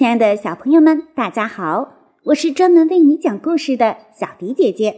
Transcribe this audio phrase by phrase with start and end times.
[0.00, 1.92] 亲爱的小朋友们，大家好！
[2.24, 4.96] 我是专门为你讲故事的小迪姐姐。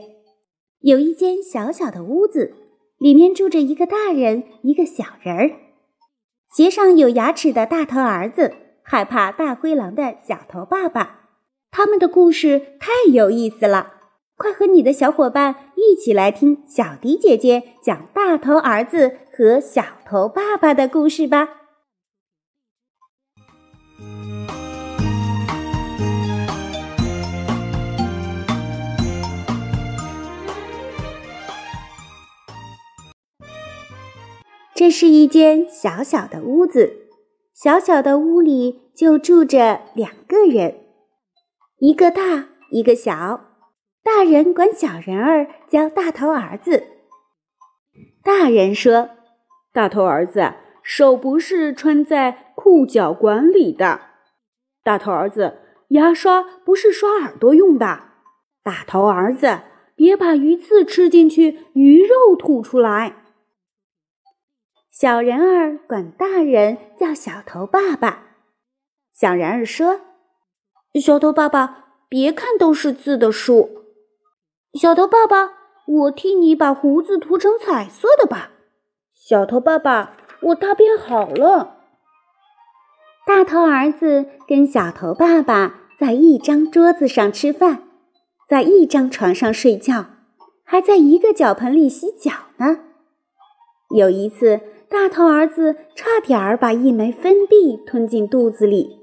[0.79, 2.55] 有一间小小的屋子，
[2.99, 5.51] 里面住着一个大人，一个小人儿。
[6.55, 8.55] 鞋上有牙齿的大头儿子，
[8.85, 11.23] 害怕大灰狼的小头爸爸。
[11.73, 13.95] 他们的故事太有意思了，
[14.37, 21.49] 快和你的小伙伴一起来听小迪姐姐讲大头儿子和小头爸爸的故事吧。
[34.83, 37.07] 这是一间小小的屋子，
[37.55, 40.75] 小小的屋里就住着两个人，
[41.79, 43.53] 一个大，一个小。
[44.03, 46.83] 大人管小人儿叫大头儿子。
[48.25, 49.11] 大人说
[49.73, 54.01] ：“大头儿子，手不是穿在裤脚管里的。
[54.83, 55.59] 大头儿子，
[55.91, 58.01] 牙刷不是刷耳朵用的。
[58.65, 59.61] 大头儿子，
[59.95, 63.19] 别把鱼刺吃进去，鱼肉吐出来。”
[64.93, 68.25] 小人儿管大人叫小头爸爸。
[69.15, 70.03] 小人儿说
[71.01, 73.87] ：“小头爸爸，别看都是字的书。
[74.75, 75.55] 小头爸爸，
[75.87, 78.51] 我替你把胡子涂成彩色的吧。
[79.15, 81.79] 小头爸爸，我大便好了。”
[83.25, 87.85] 大头儿子跟小头爸爸在一张桌子上吃饭，
[88.47, 90.05] 在一张床上睡觉，
[90.65, 92.81] 还在一个脚盆里洗脚呢。
[93.97, 94.61] 有一次。
[94.93, 98.99] 大头儿子差点儿把一枚分币吞进肚子里，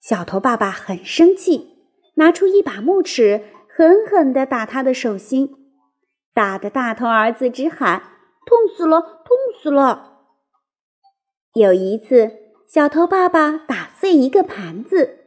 [0.00, 1.76] 小头爸爸很生气，
[2.16, 5.54] 拿出一把木尺，狠狠地打他的手心，
[6.34, 8.02] 打得大头儿子直喊
[8.44, 10.24] ：“痛死了，痛死了！”
[11.54, 12.32] 有一次，
[12.66, 15.20] 小头爸爸打碎一个盘子，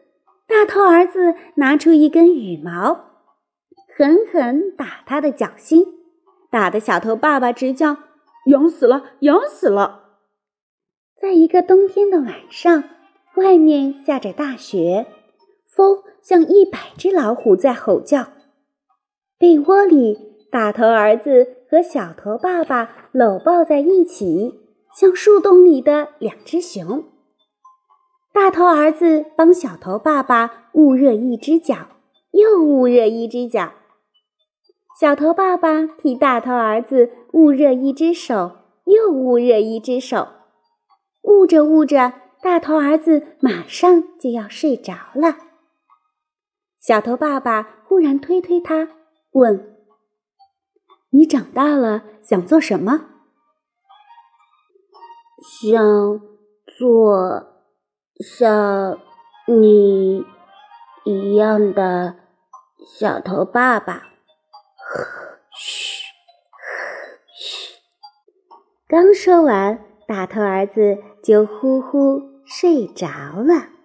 [0.46, 3.12] 大头儿子拿出一根羽毛，
[3.96, 5.86] 狠狠打他的脚心，
[6.52, 8.09] 打得小头爸爸直叫。
[8.50, 10.18] 痒死了，痒死了！
[11.16, 12.84] 在一个冬天的晚上，
[13.36, 15.06] 外面下着大雪，
[15.68, 18.30] 风像一百只老虎在吼叫。
[19.38, 20.18] 被窝里，
[20.52, 24.60] 大头儿子和小头爸爸搂抱在一起，
[24.96, 27.04] 像树洞里的两只熊。
[28.34, 31.76] 大头儿子帮小头爸爸捂热一只脚，
[32.32, 33.74] 又捂热一只脚。
[35.00, 40.28] 小头爸爸替大头儿子捂热一只手，又捂热一只手，
[41.22, 42.12] 捂着捂着，
[42.42, 45.38] 大头儿子马上就要睡着了。
[46.82, 48.90] 小头爸爸忽然推推他，
[49.32, 49.78] 问
[51.12, 53.06] ：“你长大了想做什么
[55.62, 56.20] ？”“想
[56.78, 57.48] 做
[58.20, 59.00] 像
[59.48, 60.26] 你
[61.06, 62.16] 一样的
[63.00, 64.08] 小头爸爸。”
[65.56, 66.04] 嘘，
[67.34, 67.76] 嘘。
[68.88, 73.79] 刚说完，大头儿子就呼呼睡着了。